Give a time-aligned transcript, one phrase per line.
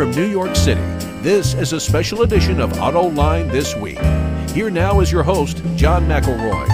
[0.00, 0.80] from New York City,
[1.20, 3.98] this is a special edition of Autoline This Week.
[4.48, 6.66] Here now is your host, John McElroy.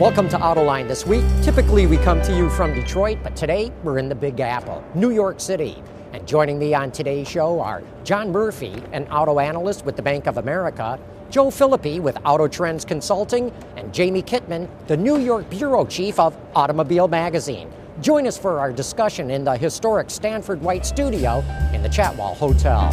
[0.00, 1.22] Welcome to Autoline this week.
[1.42, 5.12] Typically, we come to you from Detroit, but today we're in the Big Apple, New
[5.12, 5.80] York City.
[6.12, 10.26] And joining me on today's show are John Murphy, an auto analyst with the Bank
[10.26, 10.98] of America,
[11.30, 16.36] Joe Philippi with Auto Trends Consulting, and Jamie Kitman, the New York bureau chief of
[16.56, 17.70] Automobile Magazine.
[18.00, 21.42] Join us for our discussion in the historic Stanford White Studio
[21.72, 22.92] in the Chatwal Hotel.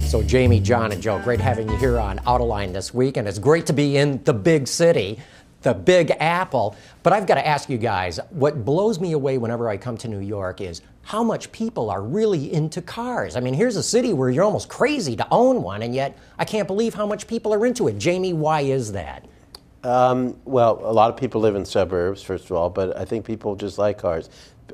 [0.00, 3.38] So, Jamie, John, and Joe, great having you here on Autoline this week, and it's
[3.38, 5.18] great to be in the big city,
[5.62, 6.76] the Big Apple.
[7.02, 10.08] But I've got to ask you guys what blows me away whenever I come to
[10.08, 13.34] New York is how much people are really into cars.
[13.34, 16.44] I mean, here's a city where you're almost crazy to own one, and yet I
[16.44, 17.98] can't believe how much people are into it.
[17.98, 19.26] Jamie, why is that?
[19.84, 23.24] Um, well, a lot of people live in suburbs, first of all, but I think
[23.24, 24.28] people just like cars.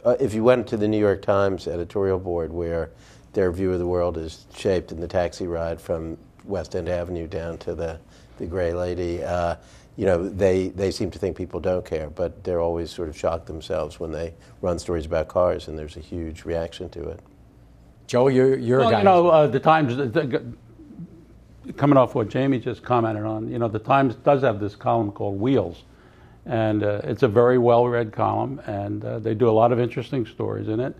[0.04, 2.90] Uh, if you went to the New York Times editorial board where
[3.32, 7.26] their view of the world is shaped in the taxi ride from West End Avenue
[7.26, 8.00] down to the,
[8.38, 9.22] the Gray Lady.
[9.22, 9.56] Uh,
[9.96, 13.16] you know, they, they seem to think people don't care, but they're always sort of
[13.16, 17.20] shocked themselves when they run stories about cars, and there's a huge reaction to it.
[18.06, 18.98] Joe, you're, you're well, a guy.
[18.98, 20.44] you know, uh, the Times, the,
[21.76, 25.12] coming off what Jamie just commented on, you know, the Times does have this column
[25.12, 25.84] called Wheels,
[26.46, 30.26] and uh, it's a very well-read column, and uh, they do a lot of interesting
[30.26, 30.94] stories in it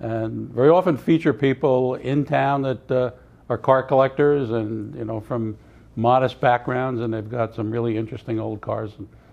[0.00, 3.10] and very often feature people in town that uh,
[3.48, 5.56] are car collectors and you know from
[5.98, 8.92] modest backgrounds and they've got some really interesting old cars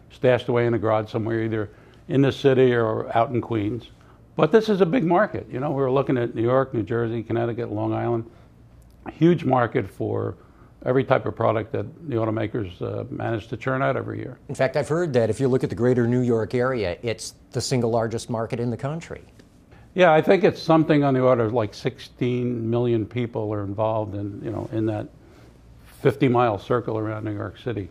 [0.09, 1.69] stashed away in a garage somewhere either
[2.07, 3.91] in the city or out in Queens.
[4.35, 5.47] But this is a big market.
[5.49, 8.29] You know, we are looking at New York, New Jersey, Connecticut, Long Island.
[9.13, 10.35] Huge market for
[10.83, 14.39] every type of product that the automakers uh, manage to churn out every year.
[14.49, 17.35] In fact, I've heard that if you look at the greater New York area, it's
[17.51, 19.21] the single largest market in the country.
[19.93, 24.15] Yeah, I think it's something on the order of like 16 million people are involved
[24.15, 25.07] in, you know, in that
[26.05, 27.89] 50 mile circle around New York City.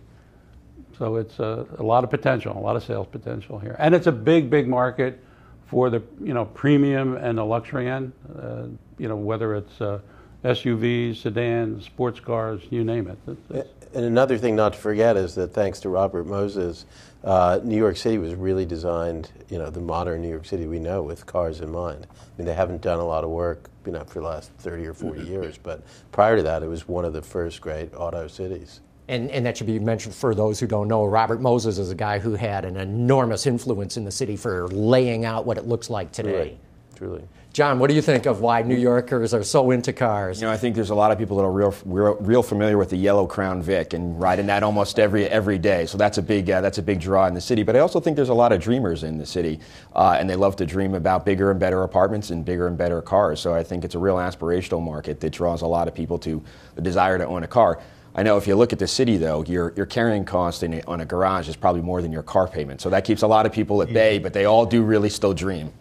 [0.97, 3.75] So it's a, a, lot of potential, a lot of sales potential here.
[3.81, 5.19] And it's a big, big market
[5.67, 8.67] for the, you know, premium and the luxury end, uh,
[8.99, 9.99] you know, whether it's uh,
[10.45, 13.19] SUVs, sedans, sports cars, you name it.
[13.27, 16.87] It's, it's and another thing not to forget is that thanks to Robert Moses,
[17.23, 20.79] uh, New York City was really designed, you know, the modern New York City we
[20.79, 22.07] know with cars in mind.
[22.11, 24.87] I mean, they haven't done a lot of work, you know, for the last 30
[24.87, 25.33] or 40 mm-hmm.
[25.33, 28.81] years, but prior to that, it was one of the first great auto cities.
[29.07, 31.05] And, and that should be mentioned for those who don't know.
[31.05, 35.25] Robert Moses is a guy who had an enormous influence in the city for laying
[35.25, 36.59] out what it looks like today.
[36.97, 37.19] Truly.
[37.19, 37.29] Truly.
[37.55, 40.41] John, what do you think of why New Yorkers are so into cars?
[40.41, 42.77] You know, I think there's a lot of people that are real, real, real familiar
[42.77, 45.87] with the yellow Crown Vic and riding that almost every every day.
[45.87, 47.63] So that's a big uh, that's a big draw in the city.
[47.63, 49.61] But I also think there's a lot of dreamers in the city,
[49.95, 53.01] uh, and they love to dream about bigger and better apartments and bigger and better
[53.01, 53.39] cars.
[53.39, 56.43] So I think it's a real aspirational market that draws a lot of people to
[56.75, 57.81] the desire to own a car.
[58.17, 61.01] I know if you look at the city, though, your, your carrying cost in, on
[61.01, 62.81] a garage is probably more than your car payment.
[62.81, 65.35] So that keeps a lot of people at bay, but they all do really still
[65.35, 65.73] dream.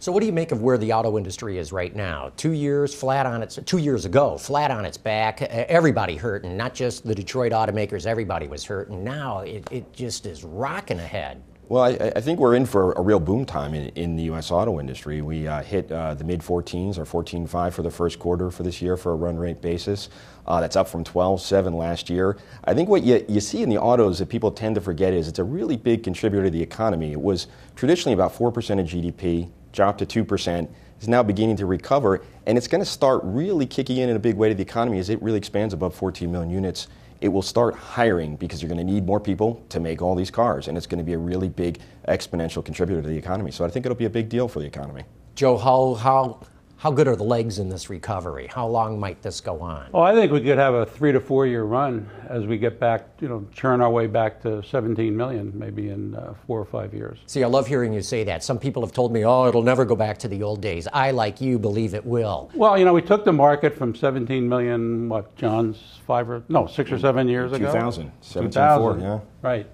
[0.00, 2.32] So, what do you make of where the auto industry is right now?
[2.38, 5.42] Two years flat on its two years ago, flat on its back.
[5.42, 8.06] Everybody hurting, not just the Detroit automakers.
[8.06, 9.04] Everybody was hurting.
[9.04, 11.42] Now it, it just is rocking ahead.
[11.68, 14.50] Well, I, I, think we're in for a real boom time in, in the U.S.
[14.50, 15.20] auto industry.
[15.20, 18.80] We uh, hit uh, the mid 14s, or 14.5 for the first quarter for this
[18.80, 20.08] year for a run rate basis.
[20.46, 22.38] Uh, that's up from 12.7 last year.
[22.64, 25.28] I think what you, you see in the autos that people tend to forget is
[25.28, 27.12] it's a really big contributor to the economy.
[27.12, 28.48] It was traditionally about 4%
[28.80, 30.68] of GDP dropped to 2%,
[31.00, 34.18] is now beginning to recover, and it's going to start really kicking in in a
[34.18, 36.88] big way to the economy as it really expands above 14 million units.
[37.20, 40.30] It will start hiring because you're going to need more people to make all these
[40.30, 43.50] cars, and it's going to be a really big exponential contributor to the economy.
[43.50, 45.04] So I think it'll be a big deal for the economy.
[45.34, 46.40] Joe, how, how
[46.80, 48.48] how good are the legs in this recovery?
[48.50, 49.90] How long might this go on?
[49.92, 52.80] Oh, I think we could have a three to four year run as we get
[52.80, 56.64] back, you know, churn our way back to 17 million, maybe in uh, four or
[56.64, 57.18] five years.
[57.26, 58.42] See, I love hearing you say that.
[58.42, 60.88] Some people have told me, oh, it'll never go back to the old days.
[60.90, 62.50] I, like you, believe it will.
[62.54, 66.66] Well, you know, we took the market from 17 million, what, John's five or, no,
[66.66, 68.10] six or seven years 2000, ago?
[68.22, 68.42] 2000.
[68.42, 69.20] 2000, yeah.
[69.42, 69.66] Right.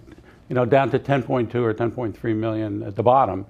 [0.49, 3.47] You know, down to 10.2 or 10.3 million at the bottom.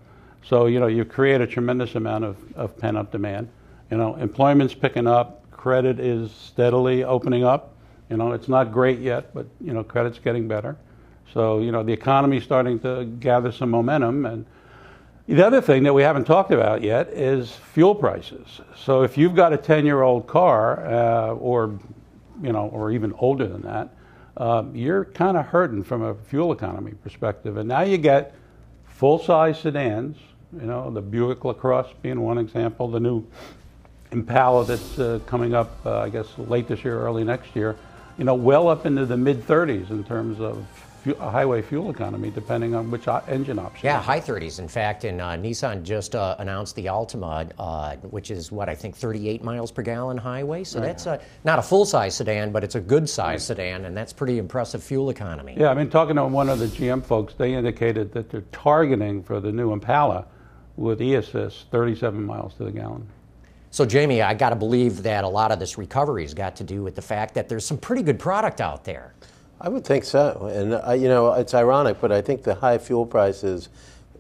[0.48, 3.48] So, you know, you create a tremendous amount of, of pent up demand.
[3.90, 7.75] You know, employment's picking up, credit is steadily opening up.
[8.08, 10.76] You know, it's not great yet, but, you know, credit's getting better.
[11.34, 14.25] So, you know, the economy's starting to gather some momentum.
[14.26, 14.46] And
[15.26, 18.60] the other thing that we haven't talked about yet is fuel prices.
[18.76, 21.81] So if you've got a 10 year old car, uh, or,
[22.40, 23.88] you know, or even older than that,
[24.37, 27.56] um, you're kind of hurting from a fuel economy perspective.
[27.56, 28.34] And now you get
[28.84, 30.16] full size sedans,
[30.52, 33.25] you know, the Buick LaCrosse being one example, the new
[34.12, 37.76] Impala that's uh, coming up, uh, I guess, late this year, early next year,
[38.19, 40.64] you know, well up into the mid 30s in terms of
[41.14, 43.87] highway fuel economy, depending on which engine option.
[43.87, 44.58] Yeah, high 30s.
[44.58, 48.75] In fact, and uh, Nissan just uh, announced the Altima, uh, which is what I
[48.75, 50.64] think 38 miles per gallon highway.
[50.64, 50.87] So right.
[50.87, 54.12] that's a, not a full size sedan, but it's a good size sedan, and that's
[54.12, 55.54] pretty impressive fuel economy.
[55.56, 59.22] Yeah, I mean, talking to one of the GM folks, they indicated that they're targeting
[59.22, 60.26] for the new Impala
[60.76, 63.06] with e-assist 37 miles to the gallon.
[63.70, 66.64] So, Jamie, I got to believe that a lot of this recovery has got to
[66.64, 69.12] do with the fact that there's some pretty good product out there.
[69.61, 72.76] I would think so, and uh, you know it's ironic, but I think the high
[72.78, 73.70] fuel prices,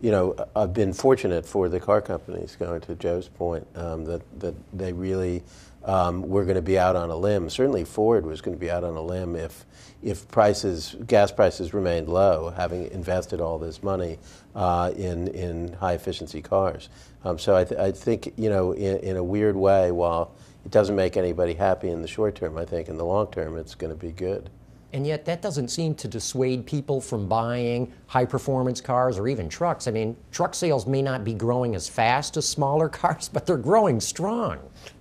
[0.00, 2.56] you know, I've been fortunate for the car companies.
[2.56, 5.42] Going to Joe's point, um, that that they really
[5.84, 7.48] um, were going to be out on a limb.
[7.48, 9.64] Certainly, Ford was going to be out on a limb if
[10.02, 14.18] if prices, gas prices remained low, having invested all this money
[14.54, 16.88] uh, in in high efficiency cars.
[17.24, 20.32] Um, so I, th- I, think you know, in, in a weird way, while
[20.64, 23.56] it doesn't make anybody happy in the short term, I think in the long term
[23.56, 24.50] it's going to be good.
[24.92, 29.48] And yet, that doesn't seem to dissuade people from buying high performance cars or even
[29.48, 29.88] trucks.
[29.88, 33.56] I mean, truck sales may not be growing as fast as smaller cars, but they're
[33.56, 34.58] growing strong.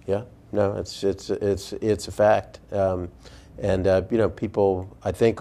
[0.07, 2.59] Yeah, no, it's, it's, it's, it's a fact.
[2.71, 3.09] Um,
[3.59, 5.39] and, uh, you know, people, I think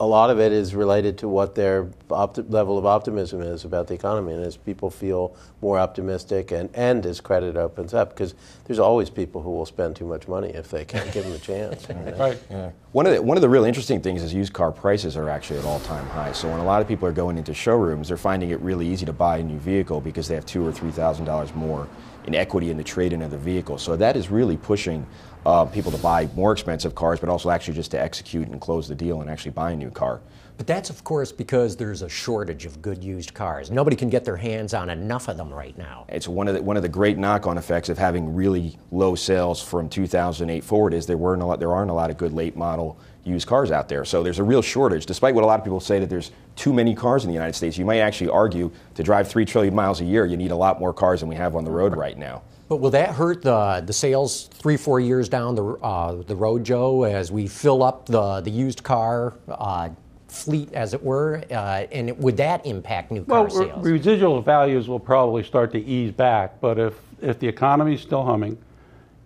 [0.00, 3.88] a lot of it is related to what their opti- level of optimism is about
[3.88, 4.32] the economy.
[4.32, 8.34] And as people feel more optimistic and, and as credit opens up, because
[8.66, 11.38] there's always people who will spend too much money if they can't give them a
[11.38, 11.86] chance.
[12.18, 12.40] Right.
[12.50, 12.70] Yeah.
[12.92, 15.58] One, of the, one of the really interesting things is used car prices are actually
[15.58, 16.36] at all time highs.
[16.38, 19.04] So when a lot of people are going into showrooms, they're finding it really easy
[19.06, 21.86] to buy a new vehicle because they have two or $3,000 more
[22.28, 23.78] in equity in the trade in of the vehicle.
[23.78, 25.06] So that is really pushing
[25.46, 28.86] uh, people to buy more expensive cars, but also actually just to execute and close
[28.86, 30.20] the deal and actually buy a new car.
[30.58, 33.70] But that's, of course, because there's a shortage of good used cars.
[33.70, 36.04] Nobody can get their hands on enough of them right now.
[36.08, 39.62] It's one of the, one of the great knock-on effects of having really low sales
[39.62, 42.56] from 2008 forward is there weren't a lot, there aren't a lot of good late
[42.56, 42.98] model
[43.28, 44.04] used cars out there.
[44.04, 45.06] So there's a real shortage.
[45.06, 47.54] Despite what a lot of people say that there's too many cars in the United
[47.54, 50.56] States, you might actually argue to drive three trillion miles a year, you need a
[50.56, 52.42] lot more cars than we have on the road right now.
[52.68, 56.64] But will that hurt the the sales three four years down the uh, the road,
[56.64, 59.34] Joe, as we fill up the the used car?
[59.48, 59.90] Uh,
[60.28, 63.84] fleet, as it were, uh, and would that impact new car well, sales?
[63.84, 68.02] Re- residual values will probably start to ease back, but if if the economy is
[68.02, 68.58] still humming,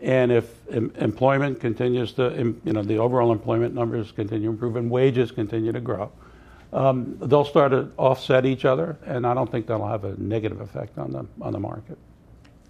[0.02, 4.52] and if em- employment continues to, em- you know, the overall employment numbers continue to
[4.52, 6.10] improve and wages continue to grow,
[6.72, 10.60] um, they'll start to offset each other, and I don't think that'll have a negative
[10.60, 11.98] effect on the on the market.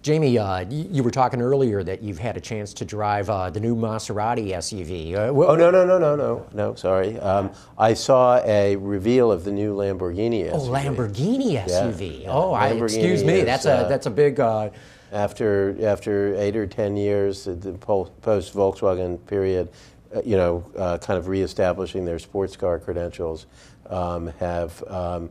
[0.03, 3.61] Jamie, uh, you were talking earlier that you've had a chance to drive uh, the
[3.61, 5.15] new Maserati SUV.
[5.15, 7.17] Uh, wh- oh no no no no no no sorry.
[7.21, 10.55] Um, I saw a reveal of the new Lamborghini SUV.
[10.55, 12.23] Oh, Lamborghini SUV.
[12.23, 12.31] Yeah.
[12.31, 13.33] Oh, Lamborghini I, excuse me.
[13.35, 14.41] Is, that's a uh, that's a big.
[15.13, 18.11] Uh, after after eight or ten years, the post
[18.53, 19.69] Volkswagen period,
[20.15, 20.63] uh, you know,
[21.01, 23.45] kind of reestablishing their sports car credentials,
[23.89, 24.83] um, have.
[24.87, 25.29] Um,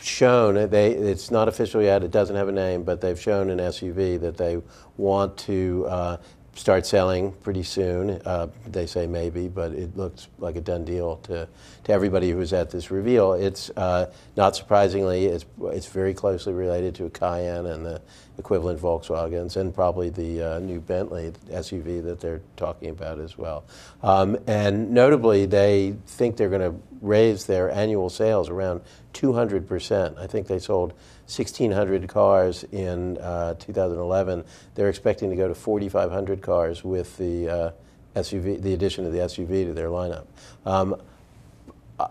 [0.00, 2.02] shown they it's not official yet.
[2.02, 4.62] It doesn't have a name, but they've shown an SUV that they
[4.96, 6.16] want to uh,
[6.54, 8.20] start selling pretty soon.
[8.24, 11.48] Uh, they say maybe, but it looks like a done deal to,
[11.84, 13.32] to everybody who was at this reveal.
[13.32, 18.02] It's uh, not surprisingly, it's, it's very closely related to a Cayenne and the
[18.38, 23.64] equivalent Volkswagens, and probably the uh, new Bentley SUV that they're talking about as well.
[24.02, 28.82] Um, and notably, they think they're going to raise their annual sales around
[29.14, 30.18] 200%.
[30.18, 30.92] I think they sold
[31.26, 34.44] 1,600 cars in uh, 2011.
[34.74, 37.70] They're expecting to go to 4,500 cars with the uh,
[38.16, 40.26] SUV, the addition of the SUV to their lineup.
[40.66, 40.96] Um,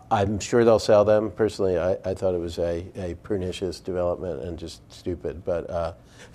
[0.10, 1.32] I'm sure they'll sell them.
[1.32, 5.44] Personally, I, I thought it was a, a, pernicious development and just stupid.
[5.44, 5.70] But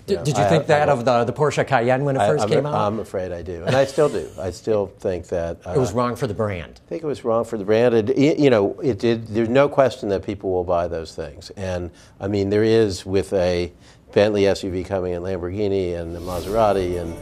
[0.07, 2.19] uh, know, did, you I, think I, that of the, the Porsche Cayenne when it
[2.19, 2.75] first I'm, came out?
[2.75, 4.29] I'm afraid I do, and I still do.
[4.39, 6.81] I still think that uh, it was wrong for the brand.
[6.85, 8.09] I think it was wrong for the brand.
[8.09, 9.27] It, you know, it did.
[9.27, 13.33] There's no question that people will buy those things, and I mean, there is with
[13.33, 13.71] a
[14.13, 17.15] Bentley SUV coming in Lamborghini and the Maserati and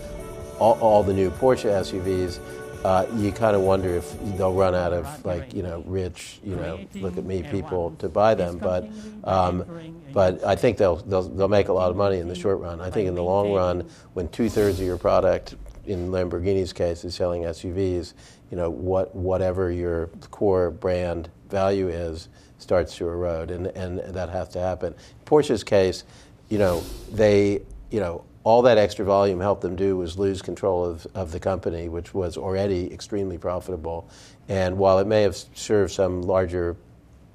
[0.60, 2.40] all, all the new Porsche SUVs
[2.86, 6.56] uh, you kind of wonder if they'll run out of like you know rich you
[6.56, 8.60] know look at me people to buy them.
[8.60, 8.88] But
[9.24, 9.66] um,
[10.14, 12.82] but I think they'll, they'll they'll make a lot of money in the short run.
[12.82, 15.56] I think in the long run when two thirds of your product
[15.88, 18.14] in Lamborghini's case is selling SUVs
[18.52, 24.30] you know what whatever your core brand value is starts to erode and and that
[24.30, 24.94] has to happen.
[25.26, 26.04] Porsche's case
[26.50, 30.86] you know they you know all that extra volume helped them do was lose control
[30.86, 34.08] of, of the company, which was already extremely profitable.
[34.48, 36.78] And while it may have served some larger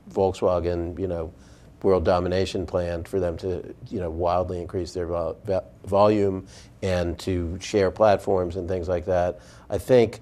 [0.09, 1.33] Volkswagen, you know,
[1.83, 5.39] world domination plan for them to you know wildly increase their vol-
[5.87, 6.47] volume
[6.83, 9.41] and to share platforms and things like that.
[9.71, 10.21] I think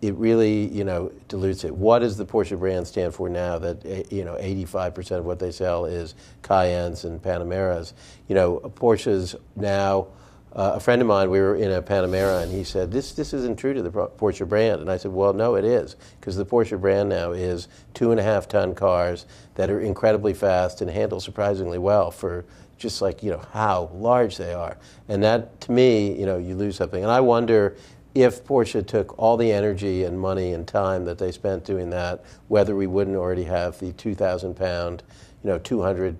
[0.00, 1.74] it really you know dilutes it.
[1.74, 3.58] What does the Porsche brand stand for now?
[3.58, 7.92] That eh, you know 85% of what they sell is Cayennes and Panameras.
[8.26, 10.08] You know Porsches now.
[10.54, 13.34] Uh, a friend of mine, we were in a Panamera, and he said, "This this
[13.34, 16.46] isn't true to the Porsche brand." And I said, "Well, no, it is, because the
[16.46, 20.88] Porsche brand now is two and a half ton cars that are incredibly fast and
[20.88, 22.44] handle surprisingly well for
[22.78, 24.76] just like you know how large they are.
[25.08, 27.02] And that, to me, you know, you lose something.
[27.02, 27.76] And I wonder
[28.14, 32.24] if Porsche took all the energy and money and time that they spent doing that,
[32.46, 35.02] whether we wouldn't already have the 2,000 pound,
[35.42, 36.16] you know, 200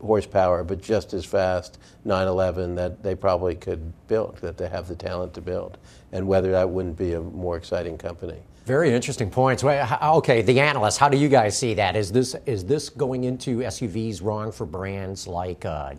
[0.00, 4.94] horsepower, but just as fast 911 that they probably could build, that they have the
[4.94, 5.78] talent to build,
[6.12, 8.38] and whether that wouldn't be a more exciting company.
[8.64, 9.64] Very interesting points.
[9.64, 11.96] Okay, the analysts, how do you guys see that?
[11.96, 15.94] Is this is this going into SUVs wrong for brands like uh,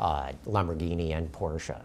[0.00, 1.80] uh, Lamborghini and Porsche?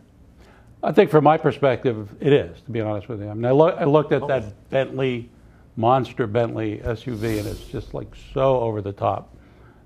[0.83, 2.61] I think, from my perspective, it is.
[2.61, 5.29] To be honest with you, I mean, I, lo- I looked at that Bentley
[5.75, 9.35] monster Bentley SUV, and it's just like so over the top.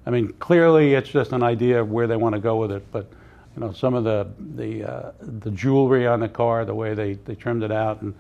[0.06, 2.92] I mean, clearly it's just an idea of where they want to go with it,
[2.92, 3.12] but
[3.56, 7.14] you know, some of the the uh, the jewelry on the car, the way they,
[7.14, 8.14] they trimmed it out, and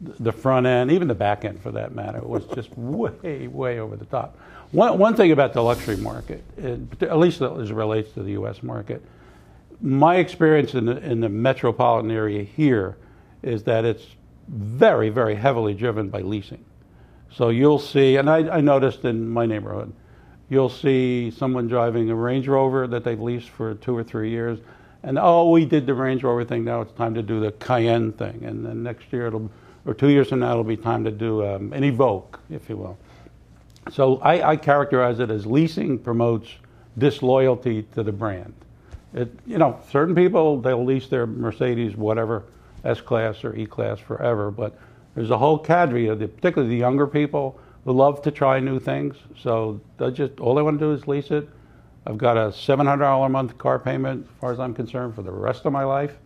[0.00, 3.96] the front end, even the back end for that matter, was just way way over
[3.96, 4.38] the top.
[4.72, 8.32] One one thing about the luxury market, it, at least as it relates to the
[8.32, 8.62] U.S.
[8.62, 9.04] market,
[9.80, 12.96] my experience in the, in the metropolitan area here
[13.42, 14.04] is that it's
[14.48, 16.64] very very heavily driven by leasing.
[17.32, 19.92] So you'll see, and I, I noticed in my neighborhood
[20.50, 24.58] you'll see someone driving a Range Rover that they've leased for two or three years,
[25.02, 26.64] and oh, we did the Range Rover thing.
[26.64, 29.50] Now it's time to do the Cayenne thing, and then next year it'll,
[29.86, 32.76] or two years from now, it'll be time to do um, an Evoque, if you
[32.76, 32.98] will.
[33.90, 36.50] So I, I characterize it as leasing promotes
[36.98, 38.52] disloyalty to the brand.
[39.14, 42.44] It, you know, certain people they'll lease their Mercedes, whatever,
[42.84, 44.78] S class or E class forever, but
[45.14, 49.16] there's a whole cadre of the, particularly the younger people love to try new things.
[49.38, 51.48] So they just all they want to do is lease it.
[52.06, 55.30] I've got a $700 a month car payment, as far as I'm concerned, for the
[55.30, 56.16] rest of my life,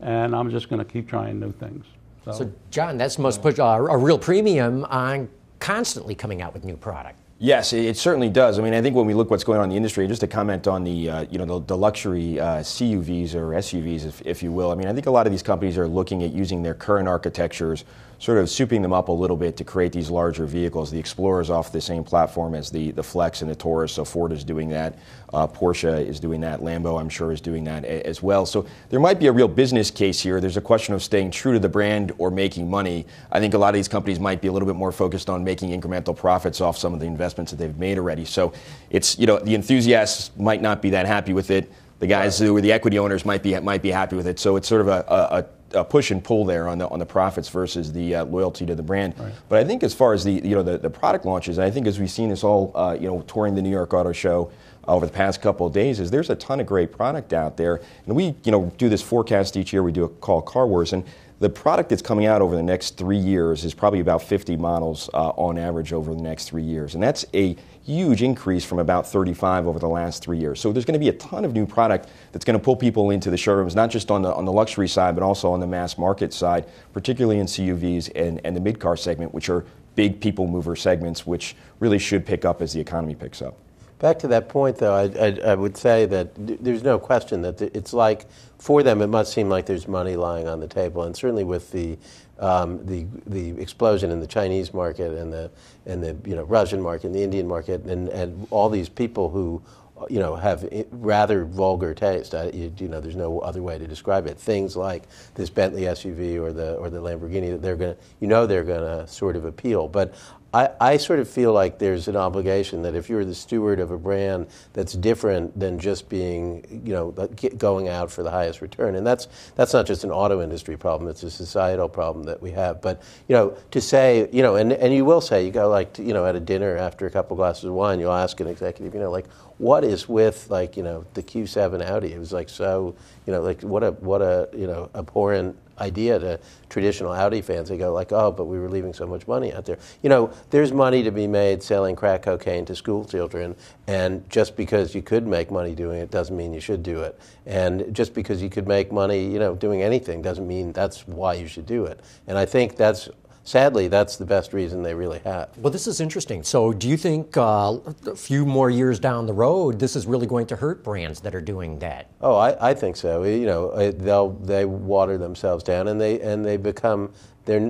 [0.00, 1.84] and I'm just going to keep trying new things.
[2.24, 6.76] So, so John, that's must put a real premium on constantly coming out with new
[6.76, 7.18] product.
[7.38, 8.58] Yes, it certainly does.
[8.58, 10.26] I mean, I think when we look what's going on in the industry, just to
[10.26, 14.42] comment on the uh, you know the, the luxury uh, CUVs or SUVs, if, if
[14.42, 14.70] you will.
[14.70, 17.06] I mean, I think a lot of these companies are looking at using their current
[17.06, 17.84] architectures
[18.18, 20.90] sort of souping them up a little bit to create these larger vehicles.
[20.90, 24.04] The Explorer is off the same platform as the, the Flex and the Taurus, so
[24.04, 24.98] Ford is doing that.
[25.34, 26.60] Uh, Porsche is doing that.
[26.60, 28.46] Lambo, I'm sure, is doing that a- as well.
[28.46, 30.40] So there might be a real business case here.
[30.40, 33.06] There's a question of staying true to the brand or making money.
[33.30, 35.44] I think a lot of these companies might be a little bit more focused on
[35.44, 38.24] making incremental profits off some of the investments that they've made already.
[38.24, 38.52] So
[38.88, 41.70] it's, you know, the enthusiasts might not be that happy with it.
[41.98, 44.38] The guys who are the equity owners might be might be happy with it.
[44.38, 47.06] So it's sort of a, a, a push and pull there on the on the
[47.06, 49.18] profits versus the uh, loyalty to the brand.
[49.18, 49.32] Right.
[49.48, 51.86] But I think as far as the you know the, the product launches, I think
[51.86, 54.50] as we've seen this all uh, you know touring the New York Auto Show
[54.86, 57.80] over the past couple of days, is there's a ton of great product out there,
[58.06, 59.82] and we you know do this forecast each year.
[59.82, 61.04] We do a call Car Wars and.
[61.38, 65.10] The product that's coming out over the next three years is probably about 50 models
[65.12, 66.94] uh, on average over the next three years.
[66.94, 70.60] And that's a huge increase from about 35 over the last three years.
[70.60, 73.10] So there's going to be a ton of new product that's going to pull people
[73.10, 75.66] into the showrooms, not just on the, on the luxury side, but also on the
[75.66, 76.64] mass market side,
[76.94, 81.26] particularly in CUVs and, and the mid car segment, which are big people mover segments,
[81.26, 83.58] which really should pick up as the economy picks up.
[83.98, 87.62] Back to that point, though, I, I, I would say that there's no question that
[87.62, 88.26] it's like,
[88.58, 91.04] for them, it must seem like there's money lying on the table.
[91.04, 91.96] And certainly with the
[92.38, 95.50] um, the the explosion in the Chinese market and the
[95.86, 99.30] and the you know Russian market and the Indian market and, and all these people
[99.30, 99.62] who
[100.10, 102.34] you know have rather vulgar taste.
[102.34, 104.38] I, you, you, know, there's no other way to describe it.
[104.38, 108.46] Things like this Bentley SUV or the or the Lamborghini, they're going to you know
[108.46, 109.88] they're going to sort of appeal.
[109.88, 110.14] But
[110.56, 113.90] I, I sort of feel like there's an obligation that if you're the steward of
[113.90, 117.10] a brand that's different than just being, you know,
[117.58, 121.10] going out for the highest return, and that's that's not just an auto industry problem;
[121.10, 122.80] it's a societal problem that we have.
[122.80, 125.92] But you know, to say, you know, and and you will say, you go like,
[125.94, 128.46] to, you know, at a dinner after a couple glasses of wine, you'll ask an
[128.46, 129.26] executive, you know, like,
[129.58, 132.14] what is with like, you know, the Q7 Audi?
[132.14, 132.94] It was like so,
[133.26, 137.68] you know, like what a what a you know abhorrent idea to traditional Audi fans.
[137.68, 140.30] They go like, "Oh, but we were leaving so much money out there." You know,
[140.50, 143.54] there's money to be made selling crack cocaine to school children,
[143.86, 147.18] and just because you could make money doing it doesn't mean you should do it.
[147.46, 151.34] And just because you could make money, you know, doing anything doesn't mean that's why
[151.34, 152.00] you should do it.
[152.26, 153.08] And I think that's
[153.46, 155.56] sadly, that's the best reason they really have.
[155.56, 156.42] Well, this is interesting.
[156.42, 160.26] So, do you think uh, a few more years down the road, this is really
[160.26, 162.10] going to hurt brands that are doing that?
[162.20, 163.22] Oh, I, I think so.
[163.22, 167.12] You know, they'll they water themselves down, and they and they become
[167.46, 167.60] they're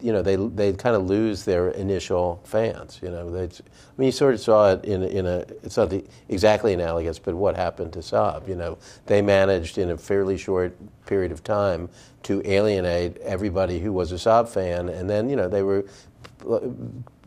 [0.00, 2.98] you know they they kind of lose their initial fans.
[3.02, 3.48] You know, I
[3.98, 7.34] mean, you sort of saw it in in a it's not the, exactly analogous, but
[7.34, 8.48] what happened to Saab?
[8.48, 11.88] You know, they managed in a fairly short period of time
[12.24, 15.84] to alienate everybody who was a Saab fan, and then you know they were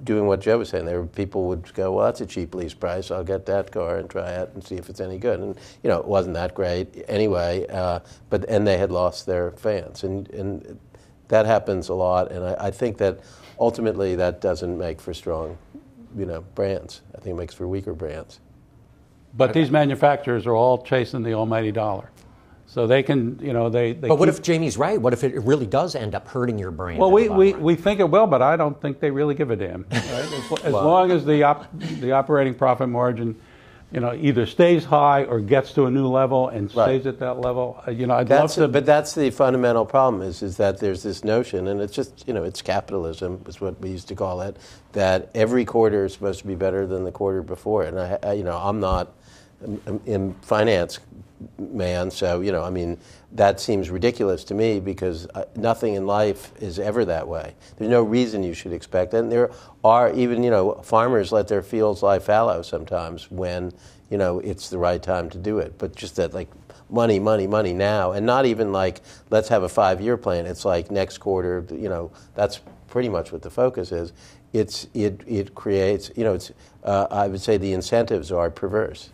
[0.03, 0.85] doing what Joe was saying.
[0.85, 3.11] There were people would go, well, that's a cheap lease price.
[3.11, 5.39] I'll get that car and try it and see if it's any good.
[5.39, 7.67] And you know, it wasn't that great anyway.
[7.67, 7.99] Uh,
[8.31, 10.79] but and they had lost their fans, and and
[11.31, 12.31] that happens a lot.
[12.31, 13.19] And I, I think that
[13.59, 15.57] ultimately that doesn't make for strong,
[16.15, 17.01] you know, brands.
[17.15, 18.39] I think it makes for weaker brands.
[19.33, 22.11] But these manufacturers are all chasing the almighty dollar.
[22.67, 23.93] So they can, you know, they.
[23.93, 24.99] they but what if Jamie's right?
[24.99, 26.99] What if it really does end up hurting your brand?
[26.99, 29.57] Well, we, we, we think it will, but I don't think they really give a
[29.57, 29.85] damn.
[29.91, 30.03] Right?
[30.03, 33.39] As, as well, long as the op, the operating profit margin,
[33.91, 36.85] you know, either stays high or gets to a new level and right.
[36.85, 38.71] stays at that level, uh, you know, I'd that's love to.
[38.71, 42.33] but that's the fundamental problem is is that there's this notion, and it's just you
[42.33, 44.57] know, it's capitalism is what we used to call it,
[44.93, 48.33] that every quarter is supposed to be better than the quarter before, and I, I
[48.33, 49.13] you know, I'm not
[50.05, 50.99] in finance
[51.57, 52.11] man.
[52.11, 52.97] So, you know, I mean,
[53.33, 57.55] that seems ridiculous to me because uh, nothing in life is ever that way.
[57.77, 59.17] There's no reason you should expect it.
[59.17, 59.51] And there
[59.83, 63.73] are even, you know, farmers let their fields lie fallow sometimes when,
[64.09, 65.77] you know, it's the right time to do it.
[65.77, 66.49] But just that, like,
[66.89, 70.45] money, money, money now, and not even like, let's have a five year plan.
[70.45, 74.11] It's like next quarter, you know, that's pretty much what the focus is.
[74.53, 76.51] It's, it, it creates, you know, it's,
[76.83, 79.09] uh, I would say the incentives are perverse.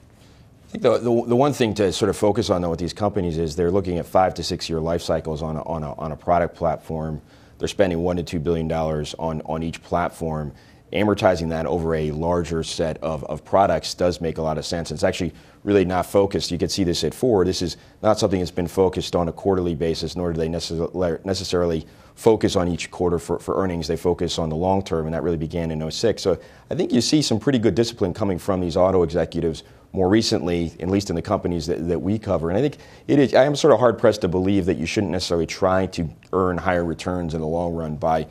[0.68, 2.92] I think the, the, the, one thing to sort of focus on though with these
[2.92, 5.94] companies is they're looking at five to six year life cycles on a, on a,
[5.94, 7.22] on a product platform.
[7.58, 10.52] They're spending one to two billion dollars on, on each platform.
[10.92, 14.92] Amortizing that over a larger set of, of products does make a lot of sense.
[14.92, 15.34] It's actually
[15.64, 16.52] really not focused.
[16.52, 17.48] You can see this at Ford.
[17.48, 21.88] This is not something that's been focused on a quarterly basis, nor do they necessarily
[22.18, 23.88] focus on each quarter for, for earnings.
[23.88, 26.20] They focus on the long term, and that really began in 06.
[26.20, 30.10] So I think you see some pretty good discipline coming from these auto executives more
[30.10, 32.50] recently, at least in the companies that, that we cover.
[32.50, 32.78] And I think
[33.08, 35.86] it is, I am sort of hard pressed to believe that you shouldn't necessarily try
[35.88, 38.28] to earn higher returns in the long run by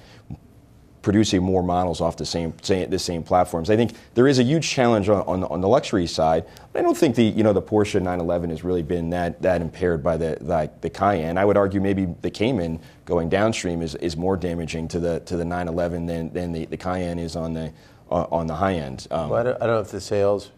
[1.06, 3.70] producing more models off the same, the same platforms.
[3.70, 6.44] I think there is a huge challenge on, on, on, the luxury side.
[6.72, 9.62] But I don't think the you know the Porsche 911 has really been that that
[9.62, 11.38] impaired by the the, the Cayenne.
[11.38, 15.36] I would argue maybe the Cayman going downstream is, is more damaging to the to
[15.36, 17.72] the 911 than, than the, the Cayenne is on the
[18.10, 19.06] uh, on the high end.
[19.12, 20.50] Um, well, I, don't, I don't know if the sales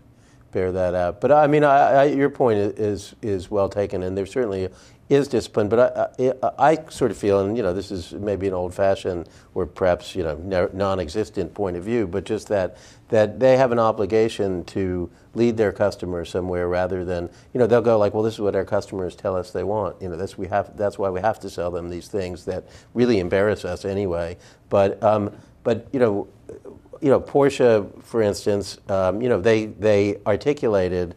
[0.53, 1.21] bear that out.
[1.21, 4.71] But I mean, I, I, your point is is well taken, and there certainly
[5.09, 5.69] is discipline.
[5.69, 9.67] But I, I, sort of feel, and you know, this is maybe an old-fashioned or
[9.67, 12.77] perhaps you know non-existent point of view, but just that
[13.09, 17.81] that they have an obligation to lead their customers somewhere rather than you know they'll
[17.81, 20.01] go like, well, this is what our customers tell us they want.
[20.03, 22.65] You know, that's we have that's why we have to sell them these things that
[22.95, 24.37] really embarrass us anyway.
[24.69, 25.33] But um,
[25.65, 26.29] but you know
[27.01, 31.15] you know, Porsche, for instance, um, you know, they they articulated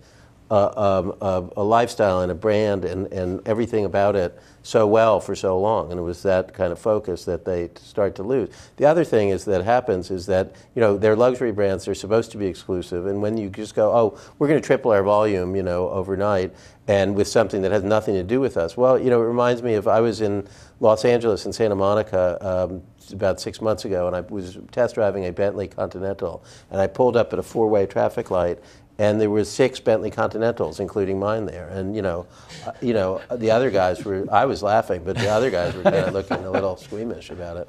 [0.52, 5.34] um, a, a, lifestyle and a brand and, and everything about it so well for
[5.34, 8.50] so long, and it was that kind of focus that they start to lose.
[8.76, 12.32] The other thing is that happens is that you know they're luxury brands; they're supposed
[12.32, 15.56] to be exclusive, and when you just go, oh, we're going to triple our volume,
[15.56, 16.54] you know, overnight,
[16.88, 18.76] and with something that has nothing to do with us.
[18.76, 20.48] Well, you know, it reminds me of I was in
[20.82, 22.84] Los Angeles and Santa Monica um,
[23.14, 27.16] about six months ago, and I was test driving a Bentley Continental, and I pulled
[27.16, 28.60] up at a four-way traffic light,
[28.98, 31.70] and there were six Bentley Continentals, including mine there.
[31.70, 32.28] And you know,
[32.66, 34.26] uh, you know, the other guys were.
[34.32, 37.58] I was laughing, but the other guys were kind of looking a little squeamish about
[37.58, 37.68] it.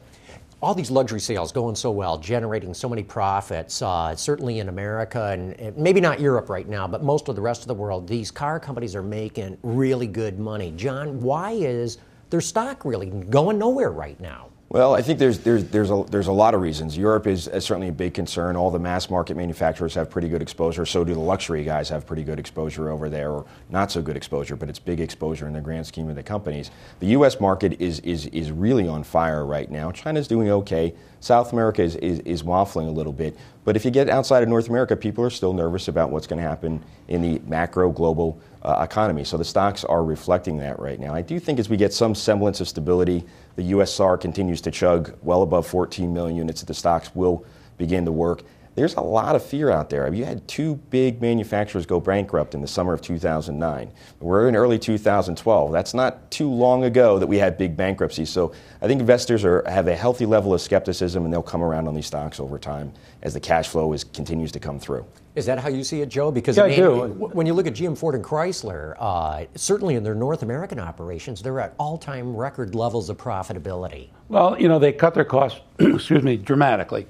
[0.60, 3.82] All these luxury sales going so well, generating so many profits.
[3.82, 7.62] Uh, certainly in America and maybe not Europe right now, but most of the rest
[7.62, 10.72] of the world, these car companies are making really good money.
[10.76, 11.98] John, why is
[12.30, 14.51] their stock really going nowhere right now?
[14.72, 16.96] Well, I think there's there's there's a there's a lot of reasons.
[16.96, 18.56] Europe is, certainly a big concern.
[18.56, 20.86] All the mass market manufacturers have pretty good exposure.
[20.86, 24.16] So do the luxury guys have pretty good exposure over there, or not so good
[24.16, 26.70] exposure, but it's big exposure in the grand scheme of the companies.
[27.00, 27.38] The U.S.
[27.38, 29.90] market is is is really on fire right now.
[29.90, 30.94] China's doing okay.
[31.20, 33.36] South America is, is, is waffling a little bit.
[33.64, 36.42] But if you get outside of North America, people are still nervous about what's going
[36.42, 39.24] to happen in the macro global uh, economy.
[39.24, 41.14] So the stocks are reflecting that right now.
[41.14, 43.24] I do think as we get some semblance of stability,
[43.56, 47.44] the US SAR continues to chug well above 14 million units, that the stocks will
[47.78, 48.42] begin to work.
[48.74, 50.06] there's a lot of fear out there.
[50.06, 53.92] I mean, you had two big manufacturers go bankrupt in the summer of 2009.
[54.20, 55.72] We're in early 2012.
[55.72, 58.30] That's not too long ago that we had big bankruptcies.
[58.30, 61.86] So I think investors are, have a healthy level of skepticism and they'll come around
[61.86, 65.04] on these stocks over time as the cash flow is, continues to come through.
[65.34, 66.30] Is that how you see it, Joe?
[66.30, 67.06] Because Yeah, I do.
[67.06, 71.40] when you look at GM, Ford, and Chrysler, uh, certainly in their North American operations,
[71.40, 74.08] they're at all-time record levels of profitability.
[74.28, 77.06] Well, you know, they cut their costs, excuse me, dramatically.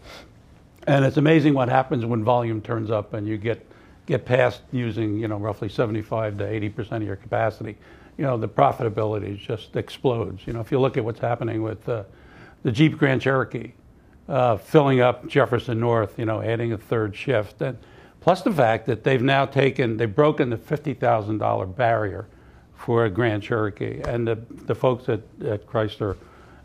[0.87, 3.67] And it's amazing what happens when volume turns up and you get,
[4.07, 7.77] get past using, you know, roughly 75 to 80% of your capacity.
[8.19, 10.47] You know, the profitability just explodes.
[10.47, 12.05] You know, if you look at what's happening with uh,
[12.63, 13.73] the Jeep Grand Cherokee,
[14.29, 17.61] uh, filling up Jefferson North, you know, adding a third shift.
[17.63, 17.77] And
[18.23, 22.27] plus the fact that they've now taken, they've broken the $50,000 barrier
[22.75, 24.01] for a Grand Cherokee.
[24.07, 26.17] And the, the folks at, at Chrysler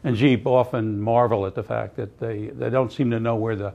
[0.04, 3.56] and Jeep often marvel at the fact that they, they don't seem to know where
[3.56, 3.74] the,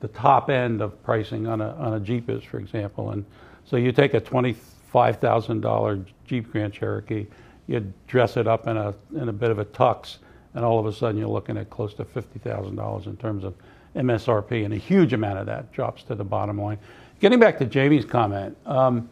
[0.00, 3.10] the top end of pricing on a, on a Jeep is, for example.
[3.10, 3.24] And
[3.64, 7.26] so you take a $25,000 Jeep Grand Cherokee,
[7.66, 10.16] you dress it up in a, in a bit of a tux,
[10.54, 13.54] and all of a sudden you're looking at close to $50,000 in terms of
[13.96, 16.78] MSRP, and a huge amount of that drops to the bottom line.
[17.20, 19.08] Getting back to Jamie's comment, um,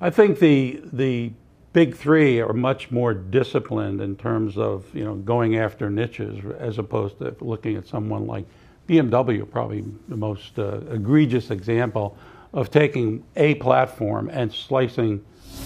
[0.00, 1.32] I think the the
[1.72, 6.78] big three are much more disciplined in terms of you know going after niches as
[6.78, 8.44] opposed to looking at someone like
[8.88, 12.16] BMW, probably the most uh, egregious example
[12.54, 15.22] of taking a platform and slicing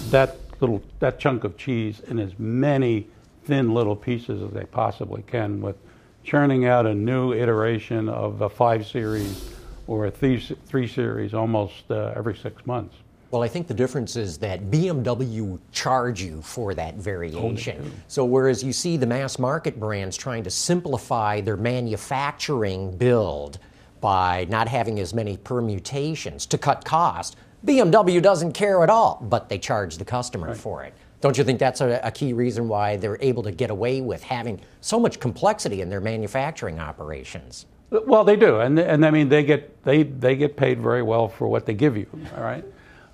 [0.09, 3.07] that little that chunk of cheese in as many
[3.45, 5.77] thin little pieces as they possibly can with
[6.23, 9.53] churning out a new iteration of a five series
[9.87, 12.95] or a three, three series almost uh, every six months.
[13.31, 17.91] Well, I think the difference is that BMW charge you for that Oh, variation.
[18.07, 23.57] So whereas you see the mass market brands trying to simplify their manufacturing build
[24.01, 29.49] by not having as many permutations to cut cost, BMW doesn't care at all, but
[29.49, 30.93] they charge the customer for it.
[31.23, 34.21] Don't you think that's a, a key reason why they're able to get away with
[34.23, 37.65] having so much complexity in their manufacturing operations?
[37.91, 41.29] Well, they do, and and I mean they get they they get paid very well
[41.29, 42.07] for what they give you.
[42.35, 42.65] All right.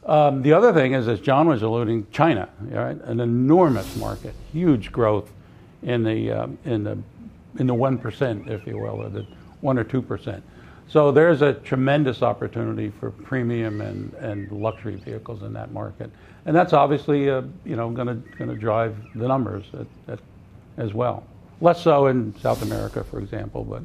[0.07, 4.91] Um, the other thing is, as John was alluding, China, right, an enormous market, huge
[4.91, 5.31] growth
[5.83, 6.97] in the um, in the
[7.59, 9.27] in the one percent, if you will, or the
[9.61, 10.43] one or two percent.
[10.87, 16.09] So there's a tremendous opportunity for premium and, and luxury vehicles in that market,
[16.49, 20.19] and that's obviously uh, you know going to going to drive the numbers at, at,
[20.77, 21.23] as well.
[21.61, 23.83] Less so in South America, for example, but.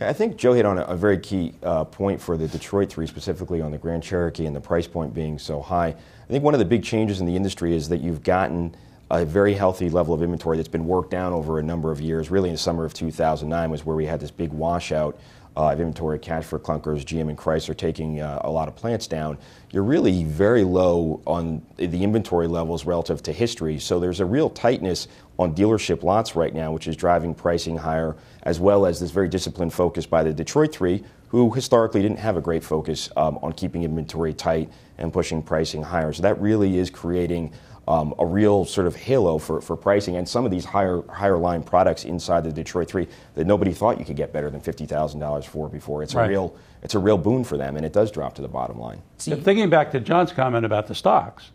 [0.00, 2.90] Yeah, I think Joe hit on a, a very key uh, point for the Detroit
[2.90, 5.88] 3, specifically on the Grand Cherokee and the price point being so high.
[5.88, 8.74] I think one of the big changes in the industry is that you've gotten
[9.10, 12.30] a very healthy level of inventory that's been worked down over a number of years.
[12.30, 15.18] Really, in the summer of 2009 was where we had this big washout
[15.58, 19.08] uh, of inventory cash for clunkers, GM and Chrysler taking uh, a lot of plants
[19.08, 19.36] down.
[19.72, 23.80] You're really very low on the inventory levels relative to history.
[23.80, 28.16] So there's a real tightness on dealership lots right now, which is driving pricing higher,
[28.44, 32.36] as well as this very disciplined focus by the Detroit Three, who historically didn't have
[32.36, 36.12] a great focus um, on keeping inventory tight and pushing pricing higher.
[36.12, 37.52] So that really is creating
[37.88, 41.38] um, a real sort of halo for, for pricing and some of these higher higher
[41.38, 44.84] line products inside the Detroit Three that nobody thought you could get better than fifty
[44.84, 46.02] thousand dollars for before.
[46.02, 46.26] It's Right.
[46.26, 48.78] a real it's a real boon for them, and it does drop to the bottom
[48.78, 49.00] line.
[49.16, 51.50] See, Thinking back to John's comment about the stocks,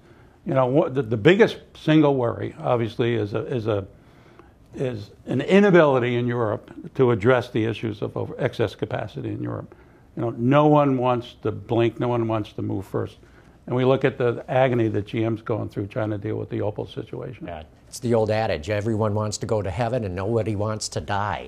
[0.45, 3.85] you know, what, the, the biggest single worry, obviously, is a, is a
[4.73, 9.75] is an inability in Europe to address the issues of over excess capacity in Europe.
[10.15, 13.17] You know, no one wants to blink, no one wants to move first.
[13.65, 16.59] And we look at the agony that GM's going through trying to deal with the
[16.59, 17.47] Opel situation.
[17.47, 21.01] Yeah, It's the old adage everyone wants to go to heaven and nobody wants to
[21.01, 21.47] die.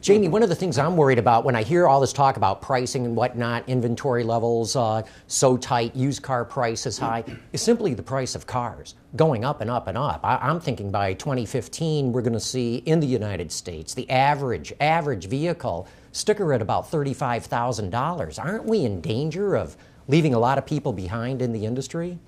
[0.00, 2.62] Jamie, one of the things I'm worried about when I hear all this talk about
[2.62, 8.02] pricing and whatnot, inventory levels uh, so tight, used car prices high, is simply the
[8.02, 10.20] price of cars going up and up and up.
[10.22, 14.72] I, I'm thinking by 2015, we're going to see in the United States the average
[14.78, 18.44] average vehicle sticker at about $35,000.
[18.44, 19.76] Aren't we in danger of
[20.08, 22.18] leaving a lot of people behind in the industry?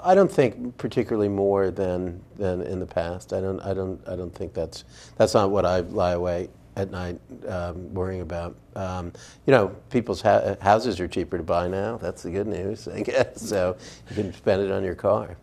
[0.00, 3.32] I don't think particularly more than than in the past.
[3.32, 3.60] I don't.
[3.60, 4.00] I don't.
[4.08, 4.84] I don't think that's
[5.16, 7.18] that's not what I lie awake at night
[7.48, 8.56] um, worrying about.
[8.74, 9.12] Um,
[9.46, 11.96] you know, people's ha- houses are cheaper to buy now.
[11.98, 13.42] That's the good news, I guess.
[13.46, 13.76] So
[14.10, 15.36] you can spend it on your car.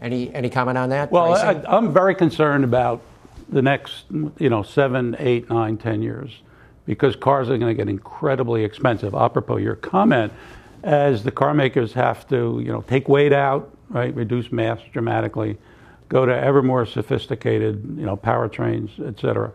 [0.00, 1.10] Any any comment on that?
[1.10, 1.34] Well.
[1.34, 3.02] I, I'm very concerned about
[3.48, 4.04] the next,
[4.38, 6.30] you know, seven, eight, nine, ten years,
[6.86, 9.14] because cars are going to get incredibly expensive.
[9.14, 10.32] Apropos your comment,
[10.82, 15.58] as the car makers have to, you know, take weight out, right, reduce mass dramatically,
[16.08, 19.52] go to ever more sophisticated, you know, powertrains, et cetera,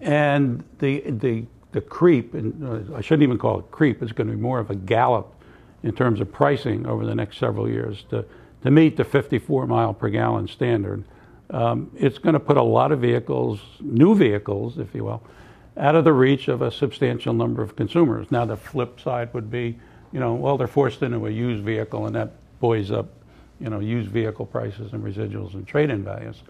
[0.00, 4.28] and the the the creep, and uh, I shouldn't even call it creep, it's going
[4.28, 5.34] to be more of a gallop
[5.82, 8.24] in terms of pricing over the next several years to,
[8.62, 11.04] to meet the 54 mile per gallon standard.
[11.50, 15.22] Um, it's going to put a lot of vehicles, new vehicles, if you will,
[15.76, 18.30] out of the reach of a substantial number of consumers.
[18.30, 19.78] Now, the flip side would be,
[20.12, 23.06] you know, well, they're forced into a used vehicle, and that buoys up,
[23.60, 26.42] you know, used vehicle prices and residuals and trade-in values.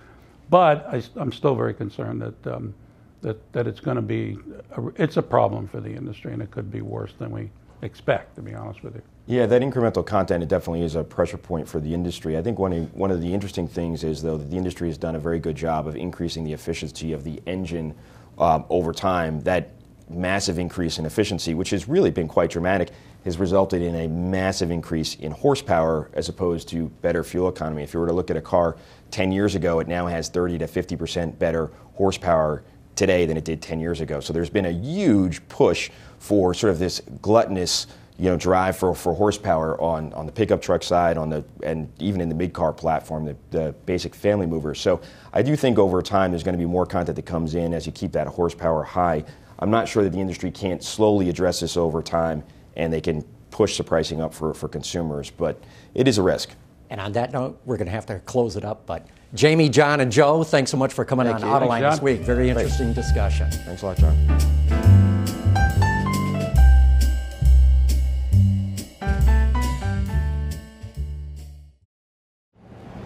[0.50, 2.74] But I, am still very concerned that um,
[3.22, 4.38] that that it's going to be
[4.76, 8.36] a, it's a problem for the industry, and it could be worse than we expect.
[8.36, 9.02] To be honest with you.
[9.26, 12.36] Yeah, that incremental content it definitely is a pressure point for the industry.
[12.36, 14.98] I think one of, one of the interesting things is though that the industry has
[14.98, 17.94] done a very good job of increasing the efficiency of the engine
[18.38, 19.40] um, over time.
[19.40, 19.70] That
[20.08, 22.90] massive increase in efficiency, which has really been quite dramatic,
[23.24, 27.82] has resulted in a massive increase in horsepower as opposed to better fuel economy.
[27.82, 28.76] If you were to look at a car
[29.10, 32.62] 10 years ago, it now has 30 to 50 percent better horsepower
[32.96, 34.20] today than it did 10 years ago.
[34.20, 37.86] So there's been a huge push for sort of this gluttonous
[38.18, 41.90] you know, drive for, for horsepower on, on the pickup truck side, on the and
[41.98, 44.80] even in the mid car platform, the, the basic family movers.
[44.80, 45.00] So
[45.32, 47.86] I do think over time there's going to be more content that comes in as
[47.86, 49.24] you keep that horsepower high.
[49.58, 52.44] I'm not sure that the industry can't slowly address this over time
[52.76, 55.62] and they can push the pricing up for, for consumers, but
[55.94, 56.50] it is a risk.
[56.90, 58.86] And on that note, we're going to have to close it up.
[58.86, 61.68] But Jamie, John, and Joe, thanks so much for coming Thank on you.
[61.68, 62.20] Autoline this week.
[62.20, 63.08] Very interesting Thanks.
[63.08, 63.50] discussion.
[63.50, 64.63] Thanks a lot, John.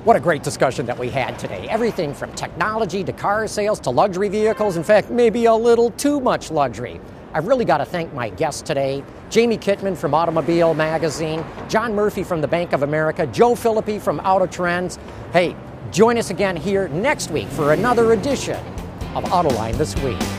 [0.09, 1.69] What a great discussion that we had today.
[1.69, 4.79] Everything from technology to car sales to luxury vehicles.
[4.79, 6.99] In fact, maybe a little too much luxury.
[7.35, 12.25] I've really got to thank my guests today Jamie Kitman from Automobile Magazine, John Murphy
[12.25, 14.99] from the Bank of America, Joe Philippi from Auto Trends.
[15.35, 15.55] Hey,
[15.91, 18.57] join us again here next week for another edition
[19.15, 20.38] of Autoline This Week.